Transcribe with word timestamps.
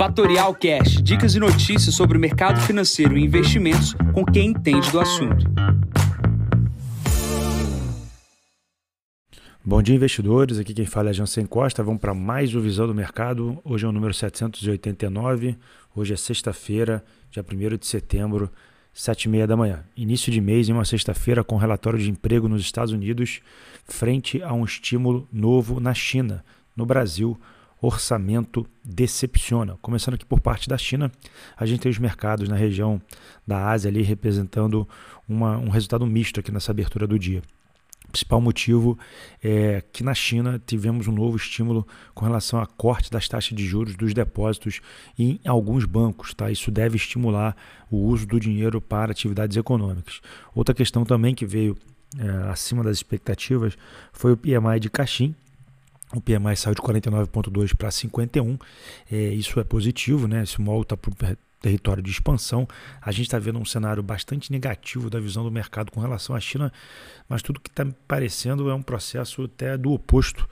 Fatorial 0.00 0.54
Cash, 0.54 1.02
dicas 1.02 1.34
e 1.34 1.38
notícias 1.38 1.94
sobre 1.94 2.16
o 2.16 2.20
mercado 2.20 2.58
financeiro 2.62 3.18
e 3.18 3.22
investimentos 3.22 3.92
com 4.14 4.24
quem 4.24 4.48
entende 4.48 4.90
do 4.90 4.98
assunto. 4.98 5.44
Bom 9.62 9.82
dia, 9.82 9.94
investidores. 9.94 10.58
Aqui 10.58 10.72
quem 10.72 10.86
fala 10.86 11.10
é 11.10 11.12
Jansen 11.12 11.44
Costa. 11.44 11.82
Vamos 11.82 12.00
para 12.00 12.14
mais 12.14 12.54
o 12.54 12.62
Visão 12.62 12.86
do 12.86 12.94
Mercado. 12.94 13.60
Hoje 13.62 13.84
é 13.84 13.88
o 13.90 13.92
número 13.92 14.14
789. 14.14 15.58
Hoje 15.94 16.14
é 16.14 16.16
sexta-feira, 16.16 17.04
dia 17.30 17.44
1 17.46 17.76
de 17.76 17.86
setembro, 17.86 18.50
7h30 18.96 19.46
da 19.46 19.54
manhã. 19.54 19.84
Início 19.94 20.32
de 20.32 20.40
mês, 20.40 20.66
em 20.70 20.72
uma 20.72 20.86
sexta-feira, 20.86 21.44
com 21.44 21.58
relatório 21.58 21.98
de 21.98 22.08
emprego 22.08 22.48
nos 22.48 22.62
Estados 22.62 22.94
Unidos, 22.94 23.42
frente 23.84 24.42
a 24.42 24.54
um 24.54 24.64
estímulo 24.64 25.28
novo 25.30 25.78
na 25.78 25.92
China. 25.92 26.42
No 26.74 26.86
Brasil, 26.86 27.38
orçamento 27.80 28.66
decepciona. 28.84 29.78
Começando 29.80 30.14
aqui 30.14 30.24
por 30.24 30.40
parte 30.40 30.68
da 30.68 30.76
China, 30.76 31.10
a 31.56 31.64
gente 31.64 31.80
tem 31.80 31.90
os 31.90 31.98
mercados 31.98 32.48
na 32.48 32.56
região 32.56 33.00
da 33.46 33.68
Ásia 33.70 33.90
ali 33.90 34.02
representando 34.02 34.86
uma, 35.28 35.56
um 35.56 35.68
resultado 35.68 36.06
misto 36.06 36.40
aqui 36.40 36.52
nessa 36.52 36.72
abertura 36.72 37.06
do 37.06 37.18
dia. 37.18 37.42
O 38.08 38.12
principal 38.12 38.40
motivo 38.40 38.98
é 39.42 39.84
que 39.92 40.02
na 40.02 40.14
China 40.14 40.60
tivemos 40.66 41.06
um 41.06 41.12
novo 41.12 41.36
estímulo 41.36 41.86
com 42.12 42.24
relação 42.24 42.60
a 42.60 42.66
corte 42.66 43.08
das 43.08 43.28
taxas 43.28 43.56
de 43.56 43.64
juros 43.64 43.94
dos 43.94 44.12
depósitos 44.12 44.80
em 45.16 45.38
alguns 45.46 45.84
bancos. 45.84 46.34
Tá? 46.34 46.50
Isso 46.50 46.72
deve 46.72 46.96
estimular 46.96 47.56
o 47.88 47.98
uso 47.98 48.26
do 48.26 48.40
dinheiro 48.40 48.80
para 48.80 49.12
atividades 49.12 49.56
econômicas. 49.56 50.20
Outra 50.52 50.74
questão 50.74 51.04
também 51.04 51.36
que 51.36 51.46
veio 51.46 51.76
é, 52.18 52.50
acima 52.50 52.82
das 52.82 52.96
expectativas 52.96 53.78
foi 54.12 54.32
o 54.32 54.36
PMI 54.36 54.80
de 54.80 54.90
Caixin, 54.90 55.32
o 56.14 56.20
PMI 56.20 56.56
saiu 56.56 56.74
de 56.74 56.80
49,2 56.80 57.74
para 57.76 57.90
51. 57.90 58.58
É, 59.10 59.16
isso 59.16 59.60
é 59.60 59.64
positivo, 59.64 60.26
né? 60.26 60.42
Esse 60.42 60.60
MOL 60.60 60.82
está 60.82 60.96
para 60.96 61.10
o 61.10 61.36
território 61.60 62.02
de 62.02 62.10
expansão. 62.10 62.66
A 63.00 63.12
gente 63.12 63.26
está 63.26 63.38
vendo 63.38 63.58
um 63.58 63.64
cenário 63.64 64.02
bastante 64.02 64.50
negativo 64.50 65.08
da 65.08 65.20
visão 65.20 65.44
do 65.44 65.50
mercado 65.50 65.92
com 65.92 66.00
relação 66.00 66.34
à 66.34 66.40
China, 66.40 66.72
mas 67.28 67.42
tudo 67.42 67.60
que 67.60 67.70
está 67.70 67.86
parecendo 68.08 68.68
é 68.68 68.74
um 68.74 68.82
processo 68.82 69.44
até 69.44 69.78
do 69.78 69.92
oposto, 69.92 70.48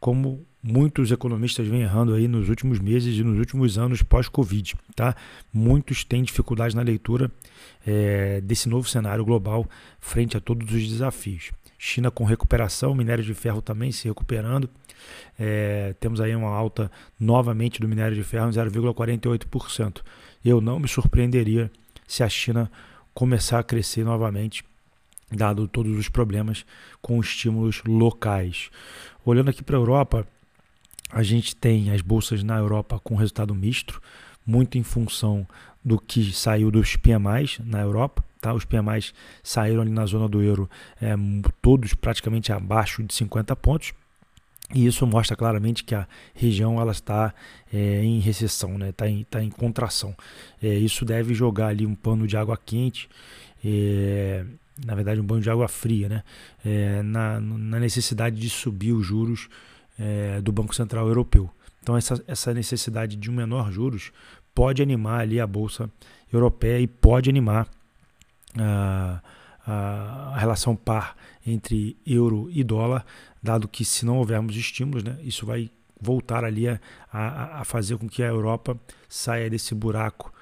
como 0.00 0.46
muitos 0.62 1.10
economistas 1.10 1.66
vêm 1.66 1.82
errando 1.82 2.14
aí 2.14 2.26
nos 2.26 2.48
últimos 2.48 2.78
meses 2.78 3.18
e 3.18 3.24
nos 3.24 3.38
últimos 3.38 3.76
anos 3.76 4.02
pós-Covid. 4.02 4.74
Tá? 4.94 5.14
Muitos 5.52 6.04
têm 6.04 6.22
dificuldade 6.22 6.74
na 6.74 6.82
leitura 6.82 7.30
é, 7.86 8.40
desse 8.40 8.68
novo 8.68 8.88
cenário 8.88 9.24
global 9.24 9.68
frente 10.00 10.36
a 10.36 10.40
todos 10.40 10.72
os 10.72 10.88
desafios. 10.88 11.50
China 11.84 12.12
com 12.12 12.22
recuperação, 12.22 12.94
minério 12.94 13.24
de 13.24 13.34
ferro 13.34 13.60
também 13.60 13.90
se 13.90 14.06
recuperando. 14.06 14.70
É, 15.36 15.96
temos 15.98 16.20
aí 16.20 16.32
uma 16.32 16.48
alta 16.48 16.88
novamente 17.18 17.80
do 17.80 17.88
minério 17.88 18.16
de 18.16 18.22
ferro 18.22 18.48
em 18.48 18.52
0,48%. 18.52 20.00
Eu 20.44 20.60
não 20.60 20.78
me 20.78 20.86
surpreenderia 20.86 21.68
se 22.06 22.22
a 22.22 22.28
China 22.28 22.70
começar 23.12 23.58
a 23.58 23.64
crescer 23.64 24.04
novamente, 24.04 24.64
dado 25.28 25.66
todos 25.66 25.98
os 25.98 26.08
problemas 26.08 26.64
com 27.00 27.18
estímulos 27.20 27.82
locais. 27.84 28.70
Olhando 29.24 29.50
aqui 29.50 29.64
para 29.64 29.76
a 29.76 29.80
Europa, 29.80 30.24
a 31.10 31.24
gente 31.24 31.56
tem 31.56 31.90
as 31.90 32.00
bolsas 32.00 32.44
na 32.44 32.58
Europa 32.58 33.00
com 33.02 33.16
resultado 33.16 33.56
misto, 33.56 34.00
muito 34.46 34.78
em 34.78 34.84
função 34.84 35.44
do 35.84 35.98
que 35.98 36.32
saiu 36.32 36.70
dos 36.70 36.94
PMIs 36.94 37.58
na 37.58 37.80
Europa. 37.80 38.22
Tá? 38.42 38.52
Os 38.52 38.64
PMIs 38.64 39.14
saíram 39.40 39.82
ali 39.82 39.90
na 39.92 40.04
zona 40.04 40.28
do 40.28 40.42
euro, 40.42 40.68
é, 41.00 41.14
todos 41.62 41.94
praticamente 41.94 42.52
abaixo 42.52 43.00
de 43.04 43.14
50 43.14 43.54
pontos. 43.54 43.94
E 44.74 44.84
isso 44.84 45.06
mostra 45.06 45.36
claramente 45.36 45.84
que 45.84 45.94
a 45.94 46.08
região 46.34 46.80
ela 46.80 46.90
está 46.90 47.32
é, 47.72 48.02
em 48.02 48.18
recessão, 48.18 48.72
está 48.72 48.84
né? 48.84 48.92
Tá 48.92 49.08
em, 49.08 49.24
tá 49.24 49.44
em 49.44 49.48
contração. 49.48 50.12
É, 50.60 50.74
isso 50.74 51.04
deve 51.04 51.34
jogar 51.34 51.68
ali 51.68 51.86
um 51.86 51.94
pano 51.94 52.26
de 52.26 52.36
água 52.36 52.56
quente, 52.56 53.08
é, 53.64 54.44
na 54.84 54.96
verdade 54.96 55.20
um 55.20 55.26
pano 55.26 55.40
de 55.40 55.48
água 55.48 55.68
fria, 55.68 56.08
né? 56.08 56.24
É, 56.64 57.00
na, 57.02 57.38
na, 57.38 57.78
necessidade 57.78 58.40
de 58.40 58.50
subir 58.50 58.92
os 58.92 59.06
juros 59.06 59.48
é, 59.96 60.40
do 60.40 60.50
Banco 60.50 60.74
Central 60.74 61.06
Europeu. 61.06 61.48
Então 61.80 61.96
essa, 61.96 62.20
essa 62.26 62.52
necessidade 62.52 63.14
de 63.14 63.30
um 63.30 63.34
menor 63.34 63.70
juros 63.70 64.10
pode 64.52 64.82
animar 64.82 65.20
ali 65.20 65.38
a 65.38 65.46
bolsa 65.46 65.88
europeia 66.32 66.80
e 66.80 66.88
pode 66.88 67.30
animar 67.30 67.68
a, 68.58 69.20
a, 69.66 70.38
relação 70.38 70.74
par 70.76 71.16
entre 71.46 71.96
euro 72.06 72.48
e 72.50 72.62
dólar, 72.62 73.04
dado 73.42 73.68
que 73.68 73.84
se 73.84 74.04
não 74.04 74.18
houvermos 74.18 74.56
estímulos, 74.56 75.02
né, 75.02 75.18
isso 75.22 75.46
vai 75.46 75.70
voltar 76.00 76.44
ali 76.44 76.68
a, 76.68 76.80
a, 77.12 77.60
a 77.60 77.64
fazer 77.64 77.96
com 77.96 78.08
que 78.08 78.22
a 78.22 78.26
Europa 78.26 78.78
saia 79.08 79.48
desse 79.48 79.74
buraco 79.74 80.32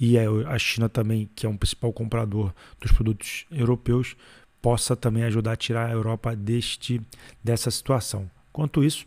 e 0.00 0.16
a 0.16 0.58
China 0.58 0.88
também, 0.88 1.28
que 1.34 1.44
é 1.44 1.48
um 1.48 1.56
principal 1.56 1.92
comprador 1.92 2.54
dos 2.80 2.92
produtos 2.92 3.46
europeus, 3.50 4.16
possa 4.62 4.94
também 4.94 5.24
ajudar 5.24 5.52
a 5.52 5.56
tirar 5.56 5.86
a 5.88 5.92
Europa 5.92 6.36
deste 6.36 7.00
dessa 7.42 7.68
situação. 7.68 8.30
Quanto 8.52 8.84
isso, 8.84 9.06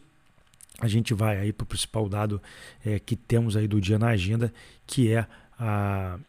a 0.82 0.88
gente 0.88 1.14
vai 1.14 1.38
aí 1.38 1.54
para 1.54 1.64
o 1.64 1.68
principal 1.68 2.10
dado 2.10 2.42
é, 2.86 3.00
que 3.00 3.16
temos 3.16 3.56
aí 3.56 3.68
do 3.68 3.80
dia 3.80 3.98
na 3.98 4.10
agenda, 4.10 4.54
que 4.86 5.14
é 5.14 5.26
a, 5.58 6.20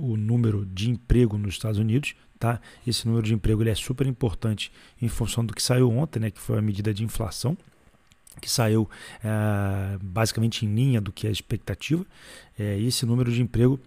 o 0.00 0.16
número 0.16 0.66
de 0.66 0.90
emprego 0.90 1.36
nos 1.36 1.54
Estados 1.54 1.78
Unidos. 1.78 2.14
Tá? 2.38 2.60
Esse 2.86 3.06
número 3.06 3.26
de 3.26 3.34
emprego 3.34 3.62
ele 3.62 3.70
é 3.70 3.74
super 3.74 4.06
importante 4.06 4.72
em 5.00 5.08
função 5.08 5.44
do 5.44 5.54
que 5.54 5.62
saiu 5.62 5.90
ontem, 5.90 6.18
né, 6.18 6.30
que 6.30 6.40
foi 6.40 6.58
a 6.58 6.62
medida 6.62 6.92
de 6.94 7.04
inflação 7.04 7.56
que 8.40 8.50
saiu 8.50 8.88
é, 9.22 9.98
basicamente 10.00 10.64
em 10.64 10.74
linha 10.74 11.00
do 11.00 11.12
que 11.12 11.26
é 11.26 11.30
a 11.30 11.32
expectativa. 11.32 12.06
É, 12.58 12.78
esse 12.78 13.04
número 13.04 13.30
de 13.30 13.42
emprego 13.42 13.78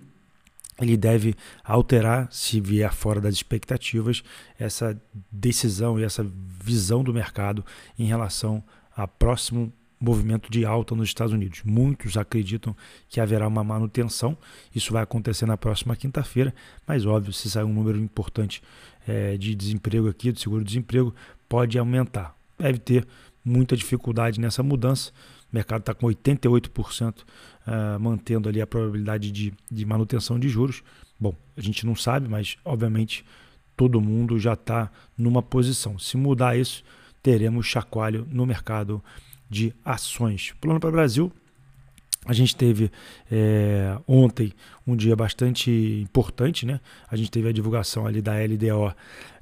ele 0.79 0.97
deve 0.97 1.35
alterar, 1.63 2.28
se 2.31 2.59
vier 2.59 2.91
fora 2.94 3.22
das 3.22 3.35
expectativas, 3.35 4.23
essa 4.59 5.00
decisão 5.31 6.00
e 6.00 6.03
essa 6.03 6.25
visão 6.63 7.03
do 7.03 7.13
mercado 7.13 7.66
em 7.97 8.06
relação 8.06 8.63
ao 8.96 9.07
próximo 9.07 9.72
movimento 10.03 10.52
de 10.52 10.66
alta 10.66 10.94
nos 10.94 11.08
Estados 11.08 11.34
Unidos. 11.34 11.62
Muitos 11.64 12.18
acreditam 12.18 12.75
que 13.08 13.22
haverá 13.22 13.47
uma 13.47 13.64
manutenção, 13.64 14.38
isso 14.75 14.91
vai 14.91 15.02
acontecer 15.02 15.46
na 15.46 15.56
próxima 15.56 15.96
quinta-feira, 15.96 16.53
mas 16.86 17.06
óbvio, 17.06 17.31
se 17.31 17.50
sair 17.50 17.64
um 17.64 17.74
número 17.74 17.97
importante 17.97 18.62
é, 19.08 19.38
de 19.38 19.56
desemprego 19.56 20.09
aqui, 20.09 20.31
do 20.31 20.40
seguro-desemprego, 20.40 21.16
pode 21.47 21.80
aumentar. 21.80 22.36
Deve 22.59 22.80
ter 22.80 23.08
muita 23.46 23.78
dificuldade 23.78 24.40
nessa 24.40 24.62
mudança. 24.62 25.12
O 25.52 25.56
mercado 25.56 25.81
está 25.81 25.94
com 25.94 26.08
88% 26.08 27.20
uh, 27.20 27.24
é, 27.66 27.97
mantendo 27.97 28.50
ali 28.50 28.62
a 28.62 28.68
probabilidade 28.68 29.31
de, 29.31 29.53
de 29.72 29.85
manutenção 29.85 30.38
de 30.38 30.50
juros. 30.50 30.84
Bom, 31.20 31.35
a 31.56 31.62
gente 31.62 31.85
não 31.85 31.96
sabe, 31.96 32.28
mas 32.28 32.58
obviamente 32.66 33.24
todo 33.78 34.02
mundo 34.02 34.38
já 34.38 34.53
está 34.53 34.91
numa 35.18 35.41
posição. 35.41 35.97
Se 35.97 36.18
mudar 36.18 36.58
isso, 36.58 36.84
teremos 37.22 37.66
chacoalho 37.66 38.28
no 38.30 38.46
mercado 38.46 39.02
de 39.50 39.74
ações. 39.84 40.54
Plano 40.59 40.80
para 40.80 40.90
o 40.90 40.92
Brasil, 40.92 41.31
a 42.26 42.34
gente 42.34 42.56
teve 42.56 42.90
é, 43.31 43.98
ontem 44.08 44.54
um 44.88 44.96
dia 44.96 45.16
bastante 45.16 45.70
importante, 46.02 46.66
né? 46.66 46.80
A 47.09 47.16
gente 47.16 47.30
teve 47.30 47.50
a 47.50 47.52
divulgação 47.52 48.06
ali 48.06 48.22
da 48.22 48.34
LDO 48.34 48.96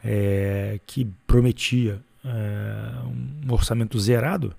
é, 0.03 0.79
que 0.85 1.05
prometia 1.27 2.01
é, 2.25 3.47
um 3.47 3.53
orçamento 3.53 3.99
zerado, 3.99 4.55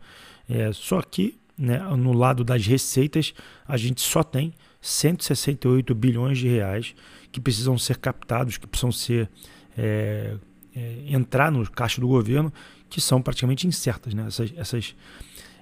é, 0.49 0.73
só 0.73 1.03
que 1.03 1.39
né, 1.59 1.79
no 1.97 2.13
lado 2.13 2.45
das 2.45 2.67
receitas 2.67 3.35
a 3.67 3.77
gente 3.77 4.01
só 4.01 4.23
tem 4.23 4.55
168 4.81 5.95
bilhões 5.95 6.39
de 6.39 6.49
reais 6.49 6.95
que 7.31 7.41
precisam 7.41 7.79
ser 7.79 7.99
captados, 7.99 8.57
que 8.57 8.67
precisam 8.67 8.93
ser 8.93 9.29
é, 9.77 10.37
é, 10.75 11.05
entrar 11.07 11.51
no 11.51 11.69
caixa 11.71 12.01
do 12.01 12.09
governo, 12.09 12.53
que 12.89 13.01
são 13.01 13.23
praticamente 13.23 13.67
incertas, 13.67 14.15
né? 14.15 14.27
Essas, 14.27 14.53
essas 14.57 14.95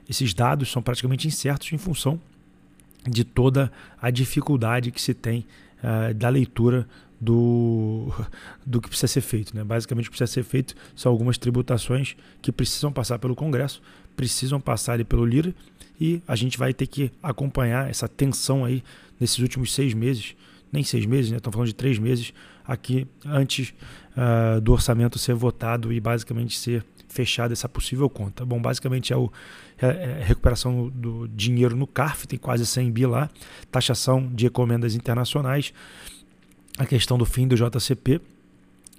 esses 0.09 0.35
dados 0.35 0.71
são 0.73 0.83
praticamente 0.83 1.29
incertos 1.29 1.73
em 1.73 1.79
função 1.79 2.21
de 3.09 3.23
toda 3.23 3.71
a 4.03 4.11
dificuldade 4.11 4.91
que 4.91 5.01
se 5.01 5.15
tem 5.15 5.47
uh, 5.83 6.13
da 6.13 6.29
leitura 6.29 6.89
do, 7.21 8.13
do 8.67 8.81
que 8.81 8.89
precisa 8.89 9.07
ser 9.07 9.21
feito. 9.21 9.55
Né? 9.55 9.63
Basicamente, 9.63 10.09
o 10.09 10.11
que 10.11 10.17
precisa 10.17 10.33
ser 10.33 10.43
feito 10.43 10.75
são 10.97 11.13
algumas 11.13 11.39
tributações 11.39 12.17
que 12.43 12.51
precisam 12.51 12.93
passar 12.93 13.21
pelo 13.21 13.37
Congresso, 13.37 13.81
precisam 14.17 14.61
passar 14.61 14.95
ali 14.95 15.05
pelo 15.05 15.25
LIRA, 15.25 15.55
e 16.01 16.21
a 16.27 16.35
gente 16.35 16.59
vai 16.59 16.75
ter 16.75 16.87
que 16.89 17.13
acompanhar 17.23 17.89
essa 17.89 18.09
tensão 18.09 18.65
aí 18.65 18.83
nesses 19.19 19.39
últimos 19.39 19.73
seis 19.73 19.95
meses, 19.95 20.35
nem 20.73 20.83
seis 20.83 21.07
meses, 21.07 21.31
né? 21.31 21.39
estamos 21.39 21.55
falando 21.55 21.69
de 21.69 21.75
três 21.75 21.99
meses, 21.99 22.33
aqui 22.65 23.07
antes 23.25 23.75
uh, 24.17 24.61
do 24.61 24.73
orçamento 24.73 25.19
ser 25.19 25.35
votado 25.35 25.93
e 25.93 26.01
basicamente 26.01 26.57
ser 26.57 26.85
fechada 27.09 27.53
essa 27.53 27.69
possível 27.69 28.09
conta. 28.09 28.45
Bom, 28.45 28.61
basicamente 28.61 29.13
é, 29.13 29.17
o, 29.17 29.31
é, 29.81 29.87
é 29.87 30.25
recuperação 30.25 30.89
do 30.89 31.27
dinheiro 31.29 31.77
no 31.77 31.87
CARF, 31.87 32.27
tem 32.27 32.39
quase 32.39 32.65
100 32.65 32.93
bi 32.93 33.07
lá, 33.07 33.29
taxação 33.71 34.29
de 34.33 34.47
encomendas 34.47 34.95
internacionais, 34.95 35.73
a 36.79 36.87
questão 36.87 37.19
do 37.19 37.27
fim 37.27 37.49
do 37.49 37.57
JCP 37.57 38.21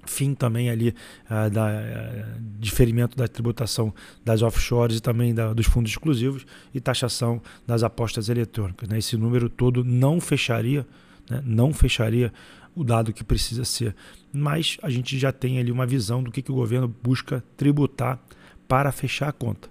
fim 0.05 0.33
também 0.33 0.69
ali 0.69 0.89
uh, 0.89 1.49
da 1.49 1.67
uh, 1.67 2.41
diferimento 2.59 3.15
da 3.15 3.27
tributação 3.27 3.93
das 4.23 4.41
offshores 4.41 4.97
e 4.97 5.01
também 5.01 5.33
da, 5.33 5.53
dos 5.53 5.65
fundos 5.65 5.91
exclusivos 5.91 6.45
e 6.73 6.79
taxação 6.79 7.41
das 7.65 7.83
apostas 7.83 8.29
eletrônicas. 8.29 8.89
Né? 8.89 8.97
Esse 8.97 9.15
número 9.17 9.49
todo 9.49 9.83
não 9.83 10.19
fecharia, 10.19 10.85
né? 11.31 11.41
não 11.45 11.73
fecharia 11.73 12.31
o 12.75 12.83
dado 12.83 13.11
que 13.11 13.23
precisa 13.23 13.65
ser, 13.65 13.95
mas 14.31 14.77
a 14.81 14.89
gente 14.89 15.17
já 15.17 15.31
tem 15.31 15.59
ali 15.59 15.71
uma 15.71 15.85
visão 15.85 16.23
do 16.23 16.31
que, 16.31 16.41
que 16.41 16.51
o 16.51 16.55
governo 16.55 16.87
busca 17.01 17.43
tributar 17.57 18.19
para 18.67 18.91
fechar 18.91 19.29
a 19.29 19.33
conta. 19.33 19.69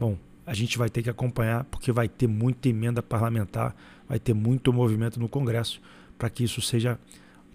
Bom, 0.00 0.16
a 0.46 0.54
gente 0.54 0.76
vai 0.76 0.88
ter 0.88 1.02
que 1.02 1.10
acompanhar 1.10 1.64
porque 1.64 1.92
vai 1.92 2.08
ter 2.08 2.26
muita 2.26 2.68
emenda 2.68 3.02
parlamentar, 3.02 3.76
vai 4.08 4.18
ter 4.18 4.34
muito 4.34 4.72
movimento 4.72 5.20
no 5.20 5.28
Congresso 5.28 5.80
para 6.18 6.28
que 6.28 6.42
isso 6.42 6.60
seja 6.60 6.98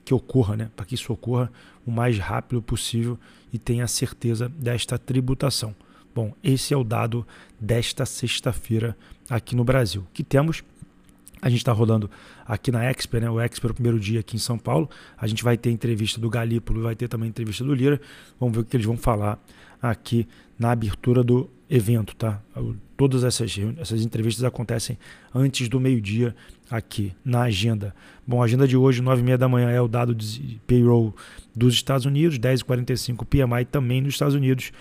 que 0.05 0.13
ocorra, 0.13 0.55
né? 0.55 0.71
Para 0.75 0.85
que 0.85 0.95
isso 0.95 1.11
ocorra 1.11 1.51
o 1.85 1.91
mais 1.91 2.17
rápido 2.17 2.61
possível 2.61 3.19
e 3.51 3.59
tenha 3.59 3.87
certeza 3.87 4.47
desta 4.47 4.97
tributação. 4.97 5.75
Bom, 6.13 6.33
esse 6.41 6.73
é 6.73 6.77
o 6.77 6.83
dado 6.83 7.27
desta 7.59 8.05
sexta-feira 8.05 8.95
aqui 9.29 9.55
no 9.55 9.65
Brasil. 9.65 10.05
Que 10.13 10.23
temos 10.23 10.63
a 11.45 11.49
gente 11.49 11.59
está 11.59 11.71
rodando 11.71 12.09
aqui 12.43 12.71
na 12.71 12.83
Expo, 12.89 13.17
né? 13.19 13.29
O 13.29 13.39
Expo 13.39 13.67
o 13.67 13.73
primeiro 13.73 13.99
dia 13.99 14.21
aqui 14.21 14.35
em 14.35 14.39
São 14.39 14.57
Paulo. 14.57 14.89
A 15.15 15.27
gente 15.27 15.43
vai 15.43 15.55
ter 15.55 15.69
entrevista 15.69 16.19
do 16.19 16.27
Galípolo, 16.27 16.81
vai 16.81 16.95
ter 16.95 17.07
também 17.07 17.29
entrevista 17.29 17.63
do 17.63 17.71
Lira. 17.71 18.01
Vamos 18.39 18.55
ver 18.55 18.61
o 18.61 18.65
que 18.65 18.75
eles 18.75 18.87
vão 18.87 18.97
falar 18.97 19.37
aqui 19.79 20.27
na 20.57 20.71
abertura 20.71 21.23
do 21.23 21.47
evento, 21.69 22.15
tá? 22.15 22.41
Todas 22.97 23.23
essas, 23.23 23.55
essas 23.77 24.01
entrevistas 24.01 24.43
acontecem 24.43 24.97
antes 25.35 25.69
do 25.69 25.79
meio-dia 25.79 26.35
aqui 26.67 27.13
na 27.23 27.43
agenda. 27.43 27.93
Bom, 28.25 28.41
a 28.41 28.45
agenda 28.45 28.67
de 28.67 28.75
hoje, 28.75 29.03
9h30 29.03 29.37
da 29.37 29.47
manhã, 29.47 29.69
é 29.69 29.79
o 29.79 29.87
dado 29.87 30.15
de 30.15 30.59
payroll 30.65 31.15
dos 31.55 31.75
Estados 31.75 32.07
Unidos, 32.07 32.39
10h45 32.39 33.23
PMI 33.23 33.65
também 33.65 34.01
nos 34.01 34.15
Estados 34.15 34.33
Unidos, 34.33 34.71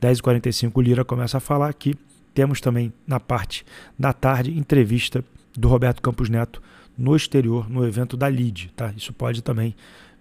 10h45 0.00 0.82
Lira 0.82 1.04
começa 1.04 1.36
a 1.36 1.40
falar 1.40 1.68
aqui. 1.68 1.94
Temos 2.32 2.62
também 2.62 2.94
na 3.06 3.20
parte 3.20 3.62
da 3.98 4.14
tarde 4.14 4.58
entrevista 4.58 5.22
do 5.56 5.68
Roberto 5.68 6.02
Campos 6.02 6.28
Neto 6.28 6.62
no 6.96 7.14
exterior, 7.16 7.68
no 7.68 7.86
evento 7.86 8.16
da 8.16 8.28
LID. 8.28 8.72
Tá? 8.76 8.92
Isso 8.96 9.12
pode 9.12 9.42
também 9.42 9.74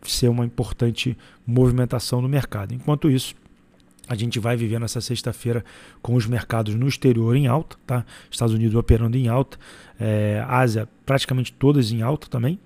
ser 0.03 0.27
uma 0.27 0.45
importante 0.45 1.17
movimentação 1.45 2.21
no 2.21 2.27
mercado. 2.27 2.73
Enquanto 2.73 3.09
isso, 3.09 3.35
a 4.07 4.15
gente 4.15 4.39
vai 4.39 4.55
vivendo 4.57 4.83
essa 4.83 4.99
sexta-feira 4.99 5.63
com 6.01 6.15
os 6.15 6.25
mercados 6.25 6.75
no 6.75 6.87
exterior 6.87 7.35
em 7.35 7.47
alta, 7.47 7.77
tá? 7.87 8.05
Estados 8.29 8.53
Unidos 8.53 8.75
operando 8.75 9.15
em 9.15 9.27
alta, 9.29 9.57
é, 9.99 10.43
Ásia 10.47 10.89
praticamente 11.05 11.53
todas 11.53 11.91
em 11.91 12.01
alta 12.01 12.27
também, 12.27 12.59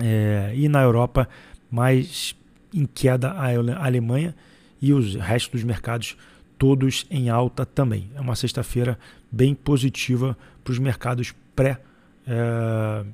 é, 0.00 0.52
e 0.54 0.68
na 0.68 0.82
Europa 0.82 1.28
mais 1.70 2.34
em 2.74 2.86
queda 2.86 3.30
a 3.30 3.84
Alemanha 3.84 4.34
e 4.80 4.92
os 4.92 5.14
restos 5.14 5.60
dos 5.60 5.64
mercados 5.64 6.16
todos 6.62 7.04
em 7.10 7.28
alta 7.28 7.66
também. 7.66 8.08
É 8.14 8.20
uma 8.20 8.36
sexta-feira 8.36 8.96
bem 9.32 9.52
positiva 9.52 10.38
para 10.62 10.70
os 10.70 10.78
mercados 10.78 11.34
pré, 11.56 11.80
é, 12.24 13.04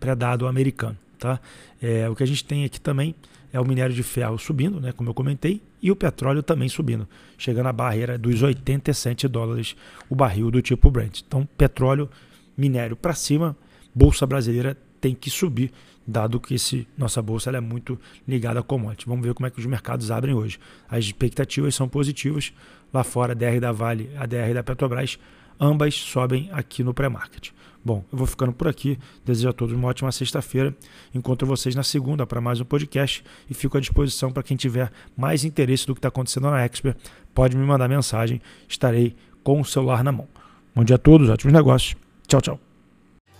pré-dado 0.00 0.46
americano. 0.46 0.96
Tá? 1.18 1.38
É, 1.82 2.08
o 2.08 2.16
que 2.16 2.22
a 2.22 2.26
gente 2.26 2.42
tem 2.42 2.64
aqui 2.64 2.80
também 2.80 3.14
é 3.52 3.60
o 3.60 3.64
minério 3.66 3.94
de 3.94 4.02
ferro 4.02 4.38
subindo, 4.38 4.80
né, 4.80 4.90
como 4.92 5.10
eu 5.10 5.14
comentei, 5.14 5.60
e 5.82 5.90
o 5.90 5.96
petróleo 5.96 6.42
também 6.42 6.66
subindo, 6.66 7.06
chegando 7.36 7.66
à 7.66 7.74
barreira 7.74 8.16
dos 8.16 8.42
87 8.42 9.28
dólares 9.28 9.76
o 10.08 10.14
barril 10.14 10.50
do 10.50 10.62
tipo 10.62 10.90
Brent. 10.90 11.20
Então, 11.28 11.46
petróleo, 11.58 12.08
minério 12.56 12.96
para 12.96 13.12
cima, 13.12 13.54
bolsa 13.94 14.26
brasileira 14.26 14.74
tem 14.98 15.14
que 15.14 15.28
subir, 15.28 15.70
dado 16.08 16.40
que 16.40 16.54
esse, 16.54 16.88
nossa 16.96 17.20
bolsa 17.20 17.50
é 17.50 17.60
muito 17.60 18.00
ligada 18.26 18.60
a 18.60 18.62
commodity. 18.62 19.04
Vamos 19.06 19.26
ver 19.26 19.34
como 19.34 19.46
é 19.46 19.50
que 19.50 19.60
os 19.60 19.66
mercados 19.66 20.10
abrem 20.10 20.34
hoje. 20.34 20.58
As 20.88 21.04
expectativas 21.04 21.74
são 21.74 21.86
positivas. 21.86 22.50
Lá 22.92 23.04
fora, 23.04 23.32
a 23.32 23.34
DR 23.34 23.60
da 23.60 23.72
Vale, 23.72 24.10
a 24.16 24.26
DR 24.26 24.54
da 24.54 24.62
Petrobras, 24.62 25.18
ambas 25.60 25.94
sobem 25.94 26.48
aqui 26.52 26.82
no 26.82 26.94
pré-market. 26.94 27.50
Bom, 27.84 28.04
eu 28.12 28.18
vou 28.18 28.26
ficando 28.26 28.52
por 28.52 28.68
aqui. 28.68 28.98
Desejo 29.24 29.48
a 29.48 29.52
todos 29.52 29.74
uma 29.74 29.88
ótima 29.88 30.10
sexta-feira. 30.12 30.74
Encontro 31.14 31.46
vocês 31.46 31.74
na 31.74 31.82
segunda 31.82 32.26
para 32.26 32.40
mais 32.40 32.60
um 32.60 32.64
podcast 32.64 33.24
e 33.48 33.54
fico 33.54 33.76
à 33.76 33.80
disposição 33.80 34.30
para 34.30 34.42
quem 34.42 34.56
tiver 34.56 34.90
mais 35.16 35.44
interesse 35.44 35.86
do 35.86 35.94
que 35.94 35.98
está 35.98 36.08
acontecendo 36.08 36.50
na 36.50 36.62
Expert. 36.64 36.96
Pode 37.34 37.56
me 37.56 37.64
mandar 37.64 37.88
mensagem, 37.88 38.42
estarei 38.68 39.14
com 39.42 39.60
o 39.60 39.64
celular 39.64 40.02
na 40.02 40.12
mão. 40.12 40.28
Bom 40.74 40.84
dia 40.84 40.96
a 40.96 40.98
todos, 40.98 41.28
ótimos 41.30 41.54
negócios. 41.54 41.96
Tchau, 42.26 42.40
tchau. 42.40 42.67